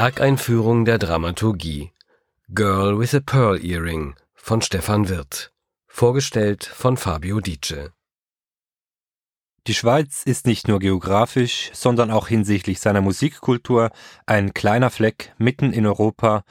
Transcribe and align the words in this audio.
Werkeinführung 0.00 0.84
der 0.84 0.96
Dramaturgie 0.96 1.90
Girl 2.54 3.00
with 3.00 3.16
a 3.16 3.18
Pearl 3.18 3.58
Earring 3.64 4.14
von 4.32 4.62
Stefan 4.62 5.08
Wirth 5.08 5.50
Vorgestellt 5.88 6.64
von 6.64 6.96
Fabio 6.96 7.40
Dice 7.40 7.90
Die 9.66 9.74
Schweiz 9.74 10.22
ist 10.24 10.46
nicht 10.46 10.68
nur 10.68 10.78
geografisch, 10.78 11.72
sondern 11.72 12.12
auch 12.12 12.28
hinsichtlich 12.28 12.78
seiner 12.78 13.00
Musikkultur 13.00 13.90
ein 14.24 14.54
kleiner 14.54 14.90
Fleck 14.90 15.34
mitten 15.36 15.72
in 15.72 15.84
Europa, 15.84 16.44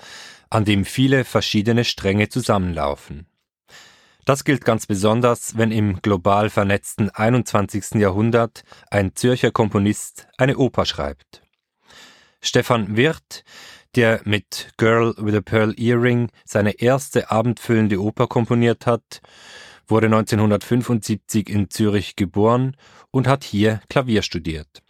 an 0.49 0.65
dem 0.65 0.83
viele 0.83 1.23
verschiedene 1.23 1.85
Stränge 1.85 2.27
zusammenlaufen. 2.27 3.27
Das 4.25 4.43
gilt 4.43 4.65
ganz 4.65 4.87
besonders, 4.87 5.55
wenn 5.55 5.71
im 5.71 6.01
global 6.01 6.49
vernetzten 6.49 7.11
21. 7.11 7.91
Jahrhundert 7.91 8.65
ein 8.91 9.15
Zürcher 9.15 9.51
Komponist 9.51 10.27
eine 10.37 10.57
Oper 10.57 10.85
schreibt. 10.85 11.46
Stefan 12.41 12.95
Wirth, 12.95 13.43
der 13.95 14.21
mit 14.25 14.71
Girl 14.77 15.13
with 15.17 15.35
a 15.35 15.41
Pearl 15.41 15.73
Earring 15.77 16.29
seine 16.45 16.79
erste 16.79 17.31
abendfüllende 17.31 18.01
Oper 18.01 18.27
komponiert 18.27 18.85
hat, 18.85 19.21
wurde 19.87 20.07
1975 20.07 21.49
in 21.49 21.69
Zürich 21.69 22.15
geboren 22.15 22.75
und 23.11 23.27
hat 23.27 23.43
hier 23.43 23.81
Klavier 23.89 24.21
studiert. 24.21 24.81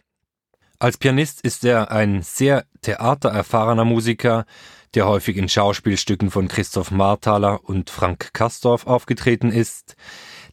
Als 0.80 0.96
Pianist 0.96 1.40
ist 1.40 1.64
er 1.64 1.90
ein 1.90 2.22
sehr 2.22 2.64
theatererfahrener 2.82 3.84
Musiker, 3.84 4.44
der 4.94 5.06
häufig 5.06 5.36
in 5.36 5.48
Schauspielstücken 5.48 6.30
von 6.30 6.48
Christoph 6.48 6.90
Marthaler 6.90 7.64
und 7.64 7.90
Frank 7.90 8.32
Kastorf 8.32 8.86
aufgetreten 8.86 9.50
ist, 9.50 9.96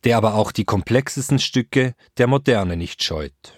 der 0.03 0.17
aber 0.17 0.35
auch 0.35 0.51
die 0.51 0.65
komplexesten 0.65 1.39
Stücke 1.39 1.93
der 2.17 2.27
Moderne 2.27 2.75
nicht 2.75 3.03
scheut. 3.03 3.55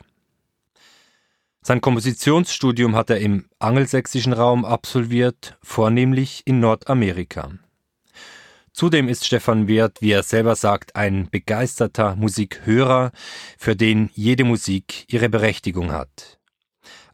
Sein 1.68 1.82
Kompositionsstudium 1.82 2.96
hat 2.96 3.10
er 3.10 3.20
im 3.20 3.50
angelsächsischen 3.60 4.32
Raum 4.32 4.64
absolviert, 4.64 5.58
vornehmlich 5.62 6.44
in 6.46 6.62
Nordamerika. 6.62 7.52
Zudem 8.72 9.10
ist 9.10 9.26
Stefan 9.26 9.68
Wirth, 9.68 10.02
wie 10.02 10.12
er 10.12 10.24
selber 10.24 10.56
sagt, 10.56 10.96
ein 10.96 11.28
begeisterter 11.30 12.16
Musikhörer, 12.16 13.12
für 13.58 13.76
den 13.76 14.10
jede 14.14 14.46
Musik 14.46 15.12
ihre 15.12 15.28
Berechtigung 15.28 15.92
hat. 15.92 16.40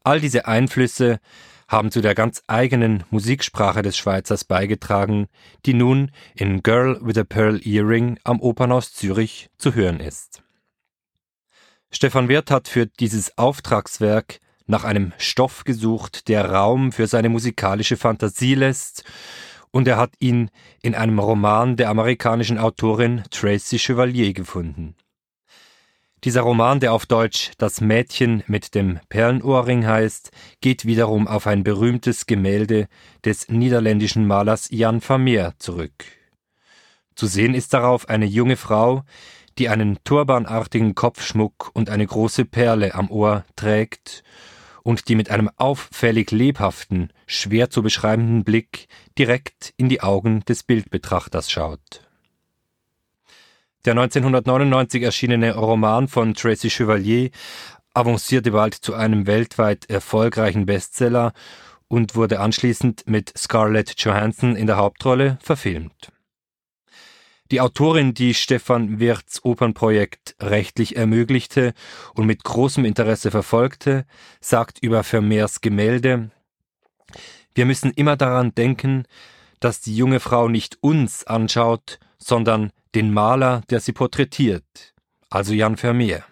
All 0.03 0.21
diese 0.21 0.45
Einflüsse 0.45 1.19
haben 1.67 1.89
zu 1.89 2.01
der 2.01 2.13
ganz 2.13 2.43
eigenen 2.45 3.05
Musiksprache 3.09 3.81
des 3.81 3.97
Schweizers 3.97 4.43
beigetragen, 4.43 5.29
die 5.65 5.73
nun 5.73 6.11
in 6.35 6.61
Girl 6.61 6.99
with 7.01 7.17
a 7.17 7.23
Pearl 7.23 7.59
Earring 7.65 8.19
am 8.23 8.39
Opernhaus 8.39 8.93
Zürich 8.93 9.49
zu 9.57 9.73
hören 9.73 9.99
ist. 9.99 10.43
Stefan 11.89 12.27
Wirth 12.27 12.51
hat 12.51 12.67
für 12.67 12.85
dieses 12.85 13.37
Auftragswerk 13.37 14.39
nach 14.65 14.83
einem 14.83 15.13
Stoff 15.17 15.63
gesucht, 15.63 16.27
der 16.27 16.51
Raum 16.51 16.91
für 16.91 17.07
seine 17.07 17.29
musikalische 17.29 17.97
Fantasie 17.97 18.55
lässt, 18.55 19.03
und 19.71 19.87
er 19.87 19.97
hat 19.97 20.13
ihn 20.19 20.51
in 20.83 20.93
einem 20.93 21.17
Roman 21.17 21.77
der 21.77 21.89
amerikanischen 21.89 22.59
Autorin 22.59 23.23
Tracy 23.31 23.79
Chevalier 23.79 24.31
gefunden. 24.33 24.95
Dieser 26.23 26.41
Roman, 26.41 26.79
der 26.79 26.93
auf 26.93 27.05
Deutsch 27.05 27.51
Das 27.57 27.81
Mädchen 27.81 28.43
mit 28.47 28.75
dem 28.75 28.99
Perlenohrring 29.09 29.85
heißt, 29.85 30.31
geht 30.61 30.85
wiederum 30.85 31.27
auf 31.27 31.47
ein 31.47 31.63
berühmtes 31.63 32.27
Gemälde 32.27 32.87
des 33.25 33.49
niederländischen 33.49 34.25
Malers 34.25 34.69
Jan 34.69 35.01
Vermeer 35.01 35.53
zurück. 35.57 36.05
Zu 37.15 37.27
sehen 37.27 37.55
ist 37.55 37.73
darauf 37.73 38.07
eine 38.07 38.25
junge 38.25 38.55
Frau, 38.55 39.03
die 39.57 39.69
einen 39.69 39.99
turbanartigen 40.03 40.95
Kopfschmuck 40.95 41.71
und 41.73 41.89
eine 41.89 42.07
große 42.07 42.45
Perle 42.45 42.95
am 42.95 43.09
Ohr 43.09 43.43
trägt 43.55 44.23
und 44.83 45.07
die 45.07 45.15
mit 45.15 45.31
einem 45.31 45.49
auffällig 45.55 46.31
lebhaften, 46.31 47.11
schwer 47.25 47.69
zu 47.69 47.81
beschreibenden 47.81 48.43
Blick 48.43 48.87
direkt 49.17 49.73
in 49.77 49.89
die 49.89 50.01
Augen 50.01 50.41
des 50.45 50.63
Bildbetrachters 50.63 51.49
schaut. 51.49 52.01
Der 53.85 53.93
1999 53.93 55.03
erschienene 55.03 55.55
Roman 55.55 56.07
von 56.07 56.33
Tracy 56.33 56.69
Chevalier 56.69 57.31
avancierte 57.93 58.51
bald 58.51 58.75
zu 58.75 58.93
einem 58.93 59.27
weltweit 59.27 59.89
erfolgreichen 59.89 60.65
Bestseller 60.65 61.33
und 61.87 62.15
wurde 62.15 62.39
anschließend 62.39 63.03
mit 63.07 63.37
Scarlett 63.37 63.93
Johansson 63.97 64.55
in 64.55 64.67
der 64.67 64.77
Hauptrolle 64.77 65.37
verfilmt. 65.41 66.11
Die 67.51 67.61
Autorin, 67.61 68.13
die 68.13 68.33
Stefan 68.33 68.99
Wirths 68.99 69.43
Opernprojekt 69.43 70.35
rechtlich 70.39 70.95
ermöglichte 70.95 71.73
und 72.15 72.25
mit 72.25 72.43
großem 72.43 72.85
Interesse 72.85 73.31
verfolgte, 73.31 74.05
sagt 74.39 74.79
über 74.79 75.03
Vermeers 75.03 75.61
Gemälde, 75.61 76.31
wir 77.53 77.65
müssen 77.65 77.91
immer 77.91 78.15
daran 78.15 78.55
denken, 78.55 79.05
dass 79.59 79.81
die 79.81 79.95
junge 79.95 80.19
Frau 80.19 80.47
nicht 80.47 80.77
uns 80.81 81.25
anschaut, 81.25 81.99
sondern 82.17 82.71
den 82.95 83.13
Maler, 83.13 83.61
der 83.69 83.79
sie 83.79 83.91
porträtiert, 83.91 84.93
also 85.29 85.53
Jan 85.53 85.77
Vermeer. 85.77 86.25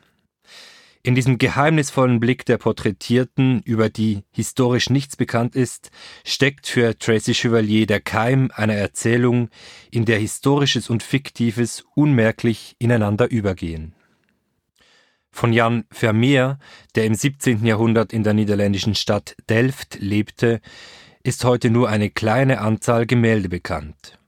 In 1.03 1.15
diesem 1.15 1.39
geheimnisvollen 1.39 2.19
Blick 2.19 2.45
der 2.45 2.59
Porträtierten, 2.59 3.63
über 3.63 3.89
die 3.89 4.23
historisch 4.31 4.91
nichts 4.91 5.15
bekannt 5.15 5.55
ist, 5.55 5.89
steckt 6.23 6.67
für 6.67 6.95
Tracy 6.97 7.33
Chevalier 7.33 7.87
der 7.87 8.01
Keim 8.01 8.51
einer 8.53 8.75
Erzählung, 8.75 9.49
in 9.89 10.05
der 10.05 10.19
Historisches 10.19 10.91
und 10.91 11.01
Fiktives 11.01 11.85
unmerklich 11.95 12.75
ineinander 12.77 13.31
übergehen. 13.31 13.95
Von 15.31 15.53
Jan 15.53 15.85
Vermeer, 15.89 16.59
der 16.93 17.05
im 17.05 17.15
17. 17.15 17.65
Jahrhundert 17.65 18.13
in 18.13 18.23
der 18.23 18.33
niederländischen 18.33 18.93
Stadt 18.93 19.35
Delft 19.49 19.97
lebte, 19.99 20.61
ist 21.23 21.45
heute 21.45 21.71
nur 21.71 21.89
eine 21.89 22.11
kleine 22.11 22.59
Anzahl 22.59 23.07
Gemälde 23.07 23.49
bekannt. 23.49 24.19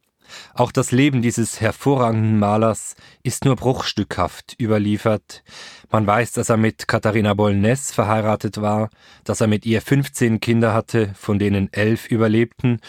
Auch 0.53 0.71
das 0.71 0.91
Leben 0.91 1.21
dieses 1.21 1.61
hervorragenden 1.61 2.39
Malers 2.39 2.95
ist 3.23 3.45
nur 3.45 3.55
bruchstückhaft 3.55 4.55
überliefert. 4.59 5.43
Man 5.91 6.07
weiß, 6.07 6.31
dass 6.33 6.49
er 6.49 6.57
mit 6.57 6.87
Katharina 6.87 7.33
Bolness 7.33 7.91
verheiratet 7.91 8.61
war, 8.61 8.89
dass 9.23 9.41
er 9.41 9.47
mit 9.47 9.65
ihr 9.65 9.81
15 9.81 10.39
Kinder 10.39 10.73
hatte, 10.73 11.13
von 11.15 11.39
denen 11.39 11.71
elf 11.71 12.07
überlebten, 12.07 12.79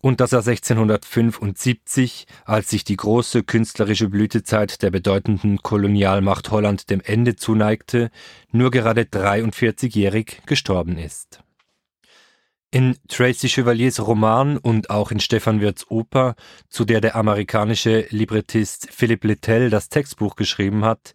und 0.00 0.20
dass 0.20 0.32
er 0.32 0.40
1675, 0.40 2.26
als 2.44 2.68
sich 2.68 2.84
die 2.84 2.96
große 2.96 3.42
künstlerische 3.42 4.10
Blütezeit 4.10 4.82
der 4.82 4.90
bedeutenden 4.90 5.62
Kolonialmacht 5.62 6.50
Holland 6.50 6.90
dem 6.90 7.00
Ende 7.00 7.36
zuneigte, 7.36 8.10
nur 8.52 8.70
gerade 8.70 9.04
43-jährig 9.04 10.42
gestorben 10.44 10.98
ist. 10.98 11.43
In 12.74 12.96
Tracy 13.06 13.48
Chevaliers 13.48 14.04
Roman 14.04 14.58
und 14.58 14.90
auch 14.90 15.12
in 15.12 15.20
Stefan 15.20 15.60
Wirths 15.60 15.88
Oper, 15.90 16.34
zu 16.68 16.84
der 16.84 17.00
der 17.00 17.14
amerikanische 17.14 18.08
Librettist 18.10 18.88
Philipp 18.90 19.22
Littell 19.22 19.70
das 19.70 19.90
Textbuch 19.90 20.34
geschrieben 20.34 20.84
hat, 20.84 21.14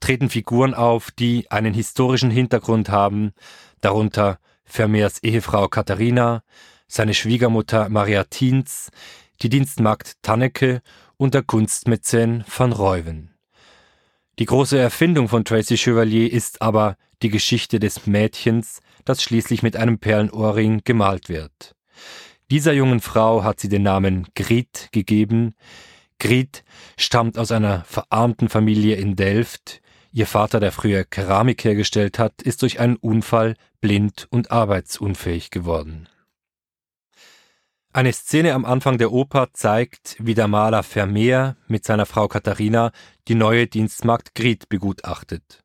treten 0.00 0.30
Figuren 0.30 0.72
auf, 0.72 1.10
die 1.10 1.50
einen 1.50 1.74
historischen 1.74 2.30
Hintergrund 2.30 2.88
haben, 2.88 3.34
darunter 3.82 4.38
Vermeers 4.64 5.22
Ehefrau 5.22 5.68
Katharina, 5.68 6.42
seine 6.86 7.12
Schwiegermutter 7.12 7.90
Maria 7.90 8.24
Thiens, 8.24 8.90
die 9.42 9.50
Dienstmagd 9.50 10.14
Tanneke 10.22 10.80
und 11.18 11.34
der 11.34 11.42
Kunstmäzen 11.42 12.44
van 12.48 12.72
Reuven. 12.72 13.37
Die 14.38 14.46
große 14.46 14.78
Erfindung 14.78 15.28
von 15.28 15.44
Tracy 15.44 15.76
Chevalier 15.76 16.32
ist 16.32 16.62
aber 16.62 16.96
die 17.22 17.28
Geschichte 17.28 17.80
des 17.80 18.06
Mädchens, 18.06 18.80
das 19.04 19.20
schließlich 19.20 19.64
mit 19.64 19.76
einem 19.76 19.98
Perlenohrring 19.98 20.82
gemalt 20.84 21.28
wird. 21.28 21.74
Dieser 22.48 22.72
jungen 22.72 23.00
Frau 23.00 23.42
hat 23.42 23.58
sie 23.58 23.68
den 23.68 23.82
Namen 23.82 24.28
Grit 24.36 24.90
gegeben. 24.92 25.56
Grit 26.20 26.62
stammt 26.96 27.36
aus 27.36 27.50
einer 27.50 27.82
verarmten 27.84 28.48
Familie 28.48 28.94
in 28.94 29.16
Delft. 29.16 29.80
Ihr 30.12 30.26
Vater, 30.26 30.60
der 30.60 30.70
früher 30.70 31.02
Keramik 31.02 31.64
hergestellt 31.64 32.20
hat, 32.20 32.40
ist 32.40 32.62
durch 32.62 32.78
einen 32.78 32.96
Unfall 32.96 33.54
blind 33.80 34.28
und 34.30 34.52
arbeitsunfähig 34.52 35.50
geworden. 35.50 36.08
Eine 37.98 38.12
Szene 38.12 38.54
am 38.54 38.64
Anfang 38.64 38.96
der 38.96 39.10
Oper 39.10 39.48
zeigt, 39.54 40.14
wie 40.20 40.34
der 40.34 40.46
Maler 40.46 40.84
Vermeer 40.84 41.56
mit 41.66 41.84
seiner 41.84 42.06
Frau 42.06 42.28
Katharina 42.28 42.92
die 43.26 43.34
neue 43.34 43.66
Dienstmagd 43.66 44.36
Grit 44.36 44.68
begutachtet. 44.68 45.64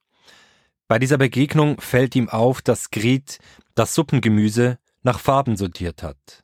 Bei 0.88 0.98
dieser 0.98 1.20
Begegnung 1.20 1.80
fällt 1.80 2.16
ihm 2.16 2.30
auf, 2.30 2.64
dass 2.64 2.90
Grit 2.90 3.38
das 3.76 3.94
Suppengemüse 3.94 4.80
nach 5.04 5.20
Farben 5.20 5.58
sortiert 5.58 6.02
hat. 6.02 6.44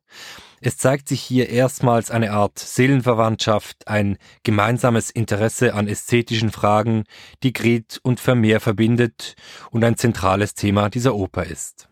Es 0.62 0.78
zeigt 0.78 1.08
sich 1.08 1.22
hier 1.22 1.50
erstmals 1.50 2.12
eine 2.12 2.34
Art 2.34 2.60
Seelenverwandtschaft, 2.60 3.88
ein 3.88 4.20
gemeinsames 4.44 5.10
Interesse 5.10 5.74
an 5.74 5.88
ästhetischen 5.88 6.52
Fragen, 6.52 7.06
die 7.42 7.52
Grit 7.52 8.00
und 8.04 8.20
Vermeer 8.20 8.60
verbindet 8.60 9.36
und 9.72 9.84
ein 9.84 9.98
zentrales 9.98 10.54
Thema 10.54 10.92
dieser 10.92 11.16
Oper 11.16 11.46
ist. 11.46 11.89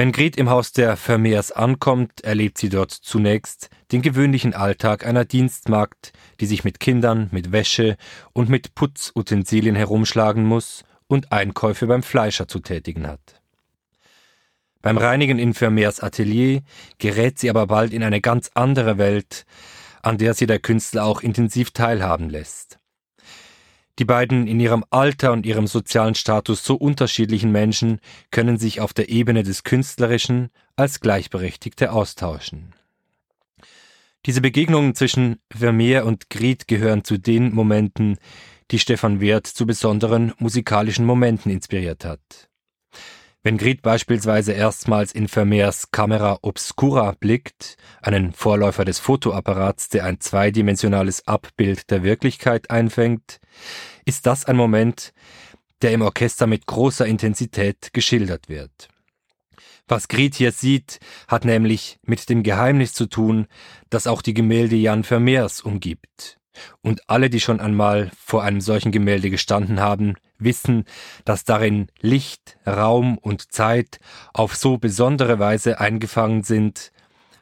Wenn 0.00 0.12
Gret 0.12 0.38
im 0.38 0.48
Haus 0.48 0.72
der 0.72 0.96
Vermeers 0.96 1.52
ankommt, 1.52 2.22
erlebt 2.22 2.56
sie 2.56 2.70
dort 2.70 2.90
zunächst 2.90 3.68
den 3.92 4.00
gewöhnlichen 4.00 4.54
Alltag 4.54 5.04
einer 5.04 5.26
Dienstmagd, 5.26 6.14
die 6.40 6.46
sich 6.46 6.64
mit 6.64 6.80
Kindern, 6.80 7.28
mit 7.32 7.52
Wäsche 7.52 7.98
und 8.32 8.48
mit 8.48 8.74
Putzutensilien 8.74 9.76
herumschlagen 9.76 10.46
muss 10.46 10.84
und 11.06 11.32
Einkäufe 11.32 11.86
beim 11.86 12.02
Fleischer 12.02 12.48
zu 12.48 12.60
tätigen 12.60 13.06
hat. 13.06 13.42
Beim 14.80 14.96
Reinigen 14.96 15.38
in 15.38 15.52
Vermeers 15.52 16.00
Atelier 16.00 16.62
gerät 16.96 17.38
sie 17.38 17.50
aber 17.50 17.66
bald 17.66 17.92
in 17.92 18.02
eine 18.02 18.22
ganz 18.22 18.50
andere 18.54 18.96
Welt, 18.96 19.44
an 20.00 20.16
der 20.16 20.32
sie 20.32 20.46
der 20.46 20.60
Künstler 20.60 21.04
auch 21.04 21.20
intensiv 21.20 21.72
teilhaben 21.72 22.30
lässt. 22.30 22.79
Die 24.00 24.06
beiden 24.06 24.46
in 24.46 24.58
ihrem 24.60 24.82
Alter 24.88 25.30
und 25.30 25.44
ihrem 25.44 25.66
sozialen 25.66 26.14
Status 26.14 26.64
so 26.64 26.74
unterschiedlichen 26.74 27.52
Menschen 27.52 28.00
können 28.30 28.56
sich 28.56 28.80
auf 28.80 28.94
der 28.94 29.10
Ebene 29.10 29.42
des 29.42 29.62
Künstlerischen 29.62 30.48
als 30.74 31.00
Gleichberechtigte 31.00 31.92
austauschen. 31.92 32.74
Diese 34.24 34.40
Begegnungen 34.40 34.94
zwischen 34.94 35.38
Vermeer 35.54 36.06
und 36.06 36.30
Griet 36.30 36.66
gehören 36.66 37.04
zu 37.04 37.18
den 37.18 37.54
Momenten, 37.54 38.16
die 38.70 38.78
Stefan 38.78 39.20
Wert 39.20 39.46
zu 39.46 39.66
besonderen 39.66 40.32
musikalischen 40.38 41.04
Momenten 41.04 41.52
inspiriert 41.52 42.06
hat. 42.06 42.48
Wenn 43.42 43.56
Griet 43.56 43.80
beispielsweise 43.80 44.52
erstmals 44.52 45.12
in 45.12 45.26
Vermeers 45.26 45.90
Camera 45.92 46.38
Obscura 46.42 47.14
blickt, 47.18 47.78
einen 48.02 48.34
Vorläufer 48.34 48.84
des 48.84 48.98
Fotoapparats, 48.98 49.88
der 49.88 50.04
ein 50.04 50.20
zweidimensionales 50.20 51.26
Abbild 51.26 51.90
der 51.90 52.02
Wirklichkeit 52.02 52.70
einfängt, 52.70 53.40
ist 54.04 54.26
das 54.26 54.44
ein 54.44 54.56
Moment, 54.56 55.14
der 55.80 55.92
im 55.92 56.02
Orchester 56.02 56.46
mit 56.46 56.66
großer 56.66 57.06
Intensität 57.06 57.94
geschildert 57.94 58.50
wird. 58.50 58.88
Was 59.88 60.08
Griet 60.08 60.34
hier 60.34 60.52
sieht, 60.52 60.98
hat 61.26 61.46
nämlich 61.46 61.98
mit 62.02 62.28
dem 62.28 62.42
Geheimnis 62.42 62.92
zu 62.92 63.06
tun, 63.06 63.46
das 63.88 64.06
auch 64.06 64.20
die 64.20 64.34
Gemälde 64.34 64.76
Jan 64.76 65.02
Vermeers 65.02 65.62
umgibt. 65.62 66.38
Und 66.82 67.08
alle, 67.08 67.30
die 67.30 67.40
schon 67.40 67.58
einmal 67.58 68.10
vor 68.22 68.42
einem 68.42 68.60
solchen 68.60 68.92
Gemälde 68.92 69.30
gestanden 69.30 69.80
haben, 69.80 70.16
wissen, 70.40 70.84
dass 71.24 71.44
darin 71.44 71.88
Licht, 72.00 72.56
Raum 72.66 73.18
und 73.18 73.52
Zeit 73.52 74.00
auf 74.32 74.56
so 74.56 74.78
besondere 74.78 75.38
Weise 75.38 75.80
eingefangen 75.80 76.42
sind, 76.42 76.92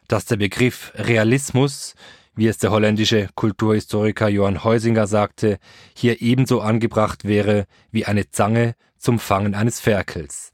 dass 0.09 0.25
der 0.25 0.37
Begriff 0.37 0.93
Realismus, 0.95 1.95
wie 2.35 2.47
es 2.47 2.59
der 2.59 2.71
holländische 2.71 3.29
Kulturhistoriker 3.35 4.29
Johann 4.29 4.65
Heusinger 4.65 5.07
sagte, 5.07 5.59
hier 5.97 6.23
ebenso 6.23 6.61
angebracht 6.61 7.25
wäre 7.25 7.67
wie 7.91 8.07
eine 8.07 8.31
Zange 8.31 8.75
zum 8.97 9.19
Fangen 9.19 9.55
eines 9.55 9.81
Ferkels. 9.81 10.51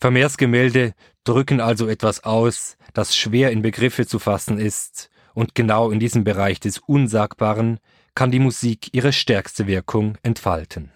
Vermeers 0.00 0.36
Gemälde 0.36 0.92
drücken 1.24 1.60
also 1.60 1.88
etwas 1.88 2.24
aus, 2.24 2.76
das 2.92 3.16
schwer 3.16 3.50
in 3.50 3.62
Begriffe 3.62 4.06
zu 4.06 4.18
fassen 4.18 4.58
ist, 4.58 5.10
und 5.34 5.54
genau 5.54 5.90
in 5.90 6.00
diesem 6.00 6.24
Bereich 6.24 6.60
des 6.60 6.78
Unsagbaren 6.78 7.78
kann 8.14 8.30
die 8.30 8.38
Musik 8.38 8.94
ihre 8.94 9.12
stärkste 9.12 9.66
Wirkung 9.66 10.16
entfalten. 10.22 10.90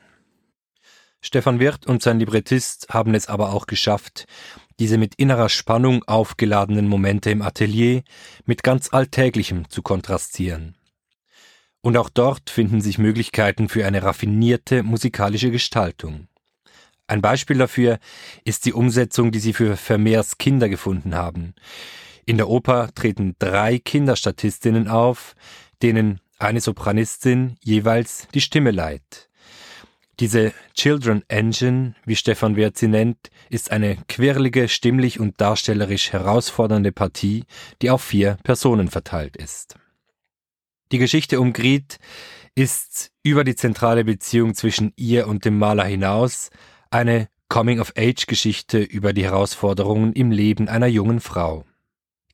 Stefan 1.20 1.60
Wirth 1.60 1.86
und 1.86 2.02
sein 2.02 2.18
Librettist 2.18 2.88
haben 2.90 3.14
es 3.14 3.28
aber 3.28 3.52
auch 3.52 3.66
geschafft, 3.66 4.26
diese 4.78 4.96
mit 4.96 5.14
innerer 5.16 5.50
Spannung 5.50 6.02
aufgeladenen 6.04 6.88
Momente 6.88 7.30
im 7.30 7.42
Atelier 7.42 8.02
mit 8.46 8.62
ganz 8.62 8.92
Alltäglichem 8.92 9.68
zu 9.68 9.82
kontrastieren. 9.82 10.76
Und 11.82 11.96
auch 11.96 12.08
dort 12.08 12.50
finden 12.50 12.80
sich 12.80 12.98
Möglichkeiten 12.98 13.68
für 13.68 13.86
eine 13.86 14.02
raffinierte 14.02 14.82
musikalische 14.82 15.50
Gestaltung. 15.50 16.28
Ein 17.06 17.22
Beispiel 17.22 17.58
dafür 17.58 17.98
ist 18.44 18.66
die 18.66 18.72
Umsetzung, 18.72 19.32
die 19.32 19.40
sie 19.40 19.52
für 19.52 19.76
Vermeers 19.76 20.38
Kinder 20.38 20.68
gefunden 20.68 21.14
haben. 21.14 21.54
In 22.24 22.36
der 22.36 22.48
Oper 22.48 22.90
treten 22.94 23.34
drei 23.38 23.78
Kinderstatistinnen 23.78 24.88
auf, 24.88 25.34
denen 25.82 26.20
eine 26.38 26.60
Sopranistin 26.60 27.56
jeweils 27.62 28.28
die 28.32 28.40
Stimme 28.40 28.70
leiht. 28.70 29.29
Diese 30.20 30.52
Children 30.74 31.22
Engine, 31.28 31.94
wie 32.04 32.14
Stefan 32.14 32.54
Wert 32.54 32.76
sie 32.76 32.88
nennt, 32.88 33.30
ist 33.48 33.70
eine 33.70 33.96
quirlige, 34.06 34.68
stimmlich 34.68 35.18
und 35.18 35.40
darstellerisch 35.40 36.12
herausfordernde 36.12 36.92
Partie, 36.92 37.44
die 37.80 37.88
auf 37.88 38.02
vier 38.02 38.36
Personen 38.42 38.88
verteilt 38.88 39.38
ist. 39.38 39.76
Die 40.92 40.98
Geschichte 40.98 41.40
um 41.40 41.54
Griet 41.54 41.98
ist 42.54 43.12
über 43.22 43.44
die 43.44 43.54
zentrale 43.54 44.04
Beziehung 44.04 44.54
zwischen 44.54 44.92
ihr 44.96 45.26
und 45.26 45.46
dem 45.46 45.56
Maler 45.58 45.84
hinaus 45.84 46.50
eine 46.90 47.28
Coming-of-Age-Geschichte 47.48 48.78
über 48.78 49.14
die 49.14 49.24
Herausforderungen 49.24 50.12
im 50.12 50.32
Leben 50.32 50.68
einer 50.68 50.86
jungen 50.86 51.20
Frau. 51.20 51.64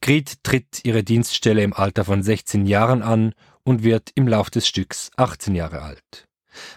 Griet 0.00 0.42
tritt 0.42 0.80
ihre 0.84 1.04
Dienststelle 1.04 1.62
im 1.62 1.72
Alter 1.72 2.04
von 2.04 2.24
16 2.24 2.66
Jahren 2.66 3.02
an 3.02 3.32
und 3.62 3.84
wird 3.84 4.10
im 4.16 4.26
Lauf 4.26 4.50
des 4.50 4.66
Stücks 4.66 5.10
18 5.16 5.54
Jahre 5.54 5.82
alt. 5.82 6.26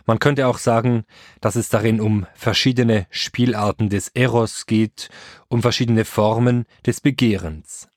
Man 0.06 0.20
könnte 0.20 0.48
auch 0.48 0.58
sagen, 0.58 1.04
dass 1.42 1.56
es 1.56 1.70
darin 1.70 2.02
um 2.02 2.26
verschiedene 2.34 3.08
Spielarten 3.10 3.90
des 3.90 4.10
Eros 4.10 4.66
geht, 4.66 5.10
um 5.48 5.62
verschiedene 5.62 6.06
Formen 6.06 6.66
des 6.86 7.02
Begehrens. 7.02 7.88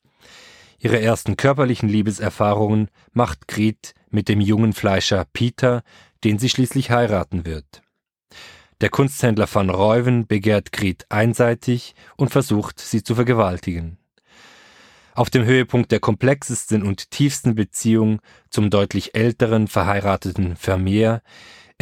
Ihre 0.78 1.00
ersten 1.00 1.36
körperlichen 1.36 1.88
Liebeserfahrungen 1.88 2.88
macht 3.12 3.46
Grit 3.46 3.94
mit 4.10 4.28
dem 4.28 4.40
jungen 4.40 4.72
Fleischer 4.72 5.24
Peter, 5.32 5.82
den 6.24 6.38
sie 6.38 6.48
schließlich 6.48 6.90
heiraten 6.90 7.46
wird. 7.46 7.82
Der 8.80 8.90
Kunsthändler 8.90 9.46
van 9.52 9.70
Reuven 9.70 10.26
begehrt 10.26 10.72
Grit 10.72 11.06
einseitig 11.08 11.94
und 12.16 12.30
versucht, 12.30 12.80
sie 12.80 13.04
zu 13.04 13.14
vergewaltigen. 13.14 13.96
Auf 15.14 15.30
dem 15.30 15.44
Höhepunkt 15.44 15.92
der 15.92 16.00
komplexesten 16.00 16.82
und 16.82 17.12
tiefsten 17.12 17.54
Beziehung 17.54 18.20
zum 18.50 18.70
deutlich 18.70 19.14
älteren 19.14 19.68
verheirateten 19.68 20.56
Vermeer 20.56 21.22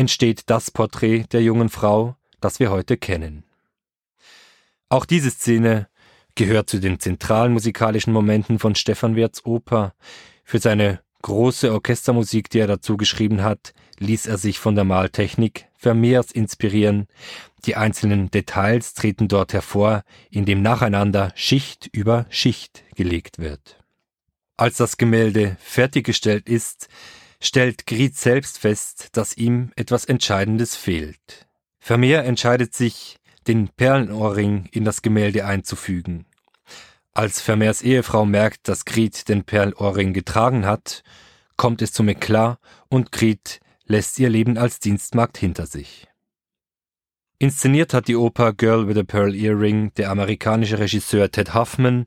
entsteht 0.00 0.44
das 0.47 0.70
Porträt 0.70 1.25
der 1.31 1.43
jungen 1.43 1.69
Frau, 1.69 2.17
das 2.41 2.58
wir 2.58 2.70
heute 2.70 2.97
kennen. 2.97 3.44
Auch 4.88 5.05
diese 5.05 5.31
Szene 5.31 5.88
gehört 6.35 6.70
zu 6.70 6.81
den 6.81 6.99
zentralen 6.99 7.52
musikalischen 7.52 8.14
Momenten 8.14 8.58
von 8.58 8.75
Stefan 8.75 9.14
Werts 9.14 9.44
Oper. 9.44 9.93
Für 10.43 10.58
seine 10.58 11.02
große 11.20 11.70
Orchestermusik, 11.70 12.49
die 12.49 12.61
er 12.61 12.67
dazu 12.67 12.97
geschrieben 12.97 13.43
hat, 13.43 13.75
ließ 13.99 14.25
er 14.26 14.38
sich 14.38 14.58
von 14.58 14.75
der 14.75 14.85
Maltechnik 14.85 15.67
Vermeers 15.76 16.32
inspirieren. 16.32 17.06
Die 17.67 17.76
einzelnen 17.76 18.31
Details 18.31 18.94
treten 18.94 19.29
dort 19.29 19.53
hervor, 19.53 20.05
indem 20.31 20.62
nacheinander 20.62 21.31
Schicht 21.35 21.91
über 21.93 22.25
Schicht 22.31 22.85
gelegt 22.94 23.38
wird. 23.38 23.76
Als 24.56 24.79
das 24.79 24.96
Gemälde 24.96 25.58
fertiggestellt 25.61 26.49
ist, 26.49 26.88
stellt 27.41 27.87
Griet 27.87 28.17
selbst 28.17 28.59
fest, 28.59 29.09
dass 29.13 29.37
ihm 29.37 29.73
etwas 29.77 30.05
Entscheidendes 30.05 30.77
fehlt. 30.77 31.49
Vermeer 31.79 32.25
entscheidet 32.25 32.75
sich, 32.75 33.17
den 33.47 33.69
Perlenohrring 33.69 34.69
in 34.70 34.85
das 34.85 35.03
Gemälde 35.03 35.47
einzufügen. 35.47 36.27
Als 37.13 37.41
Vermeers 37.41 37.82
Ehefrau 37.82 38.25
merkt, 38.25 38.69
dass 38.69 38.85
Griet 38.85 39.29
den 39.29 39.44
Perlenohrring 39.44 40.13
getragen 40.13 40.67
hat, 40.67 41.03
kommt 41.56 41.82
es 41.82 41.93
zum 41.93 42.09
Eklat 42.09 42.59
und 42.89 43.13
Griet 43.13 43.61
lässt 43.87 44.19
ihr 44.19 44.29
Leben 44.29 44.56
als 44.56 44.79
Dienstmagd 44.79 45.37
hinter 45.37 45.67
sich. 45.67 46.06
Inszeniert 47.39 47.94
hat 47.94 48.06
die 48.06 48.17
Oper 48.17 48.53
Girl 48.53 48.87
with 48.87 48.99
a 48.99 49.03
Pearl 49.03 49.35
Earring 49.35 49.93
der 49.94 50.11
amerikanische 50.11 50.79
Regisseur 50.79 51.31
Ted 51.31 51.55
Huffman, 51.55 52.06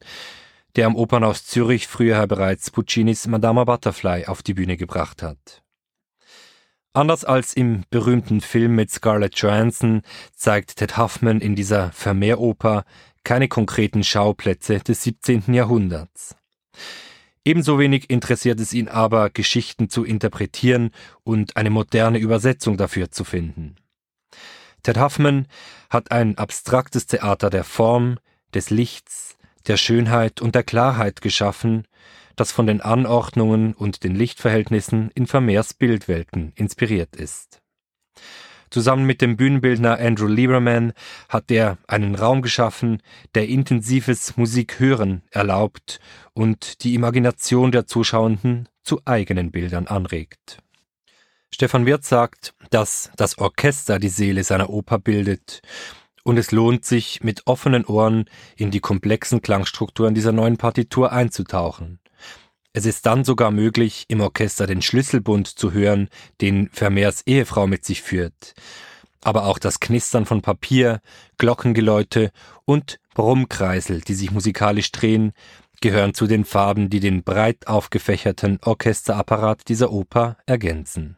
der 0.76 0.88
am 0.88 0.96
Opernhaus 0.96 1.46
Zürich 1.46 1.88
früher 1.88 2.26
bereits 2.28 2.72
Puccinis 2.72 3.28
Madama 3.28 3.64
Butterfly 3.64 4.26
auf 4.26 4.42
die 4.42 4.54
Bühne 4.54 4.78
gebracht 4.78 5.22
hat. 5.22 5.64
Anders 6.94 7.26
als 7.26 7.54
im 7.54 7.84
berühmten 7.90 8.40
Film 8.42 8.76
mit 8.76 8.92
Scarlett 8.92 9.36
Johansson 9.36 10.04
zeigt 10.36 10.76
Ted 10.78 10.98
Huffman 10.98 11.42
in 11.42 11.56
dieser 11.56 11.92
Vermehroper 11.92 12.86
keine 13.24 13.48
konkreten 13.48 14.04
Schauplätze 14.04 14.80
des 14.80 15.04
17. 15.04 15.54
Jahrhunderts. 15.54 16.36
Ebenso 17.46 17.80
wenig 17.80 18.10
interessiert 18.10 18.60
es 18.60 18.74
ihn 18.74 18.88
aber, 18.88 19.30
Geschichten 19.30 19.90
zu 19.90 20.06
interpretieren 20.06 20.92
und 21.24 21.58
eine 21.58 21.70
moderne 21.70 22.20
Übersetzung 22.20 22.78
dafür 22.78 23.12
zu 23.12 23.24
finden. 23.24 23.76
Ted 24.84 25.00
Huffman 25.00 25.48
hat 25.90 26.12
ein 26.12 26.38
abstraktes 26.38 27.08
Theater 27.08 27.50
der 27.50 27.64
Form, 27.64 28.18
des 28.54 28.70
Lichts, 28.70 29.36
der 29.68 29.78
Schönheit 29.78 30.42
und 30.42 30.56
der 30.56 30.64
Klarheit 30.64 31.22
geschaffen, 31.22 31.88
das 32.36 32.52
von 32.52 32.68
den 32.68 32.82
Anordnungen 32.82 33.74
und 33.74 34.04
den 34.04 34.16
Lichtverhältnissen 34.16 35.12
in 35.16 35.28
Vermeers 35.28 35.74
Bildwelten 35.74 36.52
inspiriert 36.56 37.16
ist. 37.16 37.62
Zusammen 38.70 39.06
mit 39.06 39.22
dem 39.22 39.38
Bühnenbildner 39.38 40.00
Andrew 40.00 40.26
Lieberman 40.26 40.94
hat 41.30 41.52
er 41.52 41.78
einen 41.88 42.16
Raum 42.16 42.42
geschaffen, 42.42 43.04
der 43.36 43.48
intensives 43.48 44.36
Musikhören 44.36 45.22
erlaubt 45.30 46.00
und 46.34 46.84
die 46.84 46.96
Imagination 46.96 47.72
der 47.72 47.86
Zuschauenden 47.86 48.68
zu 48.82 49.00
eigenen 49.06 49.52
Bildern 49.52 49.86
anregt. 49.86 50.58
Stefan 51.54 51.86
Wirth 51.86 52.04
sagt, 52.04 52.56
dass 52.72 53.12
das 53.16 53.38
Orchester 53.38 54.00
die 54.00 54.10
Seele 54.10 54.44
seiner 54.44 54.72
Oper 54.72 54.98
bildet 54.98 55.62
und 56.24 56.38
es 56.38 56.52
lohnt 56.52 56.86
sich, 56.86 57.22
mit 57.24 57.48
offenen 57.48 57.86
Ohren 57.86 58.26
in 58.56 58.72
die 58.72 58.80
komplexen 58.80 59.42
Klangstrukturen 59.42 60.16
dieser 60.16 60.32
neuen 60.32 60.58
Partitur 60.58 61.12
einzutauchen. 61.12 62.00
Es 62.74 62.86
ist 62.86 63.06
dann 63.06 63.24
sogar 63.24 63.52
möglich, 63.52 64.06
im 64.08 64.22
Orchester 64.22 64.66
den 64.66 64.82
Schlüsselbund 64.82 65.48
zu 65.48 65.74
hören, 65.74 66.10
den 66.42 66.70
Vermeers 66.70 67.22
Ehefrau 67.28 67.68
mit 67.68 67.86
sich 67.86 68.02
führt. 68.02 68.56
aber 69.24 69.46
auch 69.46 69.58
das 69.58 69.80
Knistern 69.80 70.26
von 70.26 70.42
Papier, 70.42 71.02
Glockengeläute 71.38 72.32
und 72.66 73.00
Brummkreisel, 73.14 74.02
die 74.02 74.14
sich 74.14 74.32
musikalisch 74.32 74.92
drehen, 74.92 75.34
gehören 75.82 76.14
zu 76.14 76.28
den 76.28 76.46
Farben, 76.46 76.90
die 76.90 77.00
den 77.00 77.24
breit 77.24 77.68
aufgefächerten 77.68 78.60
Orchesterapparat 78.64 79.68
dieser 79.68 79.92
Oper 79.92 80.38
ergänzen. 80.46 81.18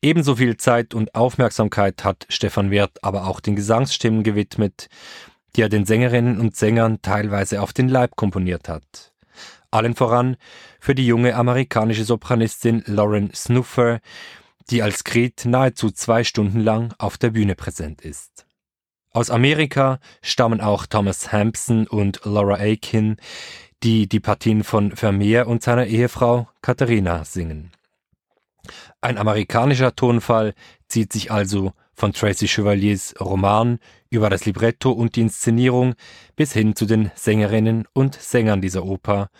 Ebenso 0.00 0.36
viel 0.36 0.56
Zeit 0.56 0.94
und 0.94 1.14
Aufmerksamkeit 1.14 2.04
hat 2.04 2.26
Stefan 2.28 2.70
Wirth 2.70 3.02
aber 3.02 3.26
auch 3.26 3.40
den 3.40 3.56
Gesangsstimmen 3.56 4.22
gewidmet, 4.22 4.88
die 5.56 5.62
er 5.62 5.68
den 5.68 5.86
Sängerinnen 5.86 6.38
und 6.38 6.54
Sängern 6.54 7.02
teilweise 7.02 7.60
auf 7.62 7.72
den 7.72 7.88
Leib 7.88 8.14
komponiert 8.14 8.68
hat. 8.68 9.12
Allen 9.70 9.96
voran 9.96 10.36
für 10.80 10.94
die 10.94 11.06
junge 11.06 11.34
amerikanische 11.34 12.04
Sopranistin 12.04 12.84
Lauren 12.86 13.34
Snuffer, 13.34 14.00
die 14.70 14.82
als 14.82 15.02
Kret 15.02 15.44
nahezu 15.44 15.90
zwei 15.90 16.22
Stunden 16.22 16.60
lang 16.60 16.94
auf 16.98 17.18
der 17.18 17.30
Bühne 17.30 17.56
präsent 17.56 18.00
ist. 18.02 18.46
Aus 19.10 19.30
Amerika 19.30 19.98
stammen 20.22 20.60
auch 20.60 20.86
Thomas 20.86 21.32
Hampson 21.32 21.86
und 21.88 22.20
Laura 22.24 22.54
Aiken, 22.54 23.16
die 23.82 24.08
die 24.08 24.20
Partien 24.20 24.62
von 24.62 24.94
Vermeer 24.94 25.48
und 25.48 25.62
seiner 25.62 25.86
Ehefrau 25.86 26.48
Katharina 26.62 27.24
singen. 27.24 27.72
Ein 29.00 29.18
amerikanischer 29.18 29.94
Tonfall 29.94 30.54
zieht 30.88 31.12
sich 31.12 31.30
also 31.30 31.72
von 31.94 32.12
Tracy 32.12 32.46
Chevaliers 32.46 33.14
Roman 33.20 33.78
über 34.10 34.30
das 34.30 34.46
Libretto 34.46 34.92
und 34.92 35.16
die 35.16 35.22
Inszenierung 35.22 35.94
bis 36.36 36.52
hin 36.52 36.76
zu 36.76 36.86
den 36.86 37.10
Sängerinnen 37.14 37.86
und 37.92 38.14
Sängern 38.14 38.60
dieser 38.60 38.84
Oper. 38.84 39.30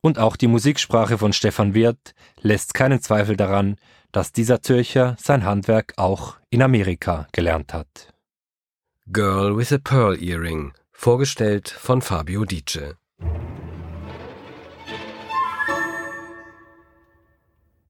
Und 0.00 0.18
auch 0.18 0.36
die 0.36 0.46
Musiksprache 0.46 1.18
von 1.18 1.32
Stefan 1.32 1.74
Wirth 1.74 2.14
lässt 2.40 2.72
keinen 2.74 3.00
Zweifel 3.00 3.36
daran, 3.36 3.76
dass 4.12 4.32
dieser 4.32 4.62
Zürcher 4.62 5.16
sein 5.18 5.44
Handwerk 5.44 5.94
auch 5.96 6.36
in 6.50 6.62
Amerika 6.62 7.26
gelernt 7.32 7.74
hat. 7.74 8.14
Girl 9.10 9.56
with 9.56 9.72
a 9.72 9.78
Pearl 9.78 10.22
Earring, 10.22 10.72
vorgestellt 10.92 11.68
von 11.68 12.00
Fabio 12.00 12.44
Dice. 12.44 12.96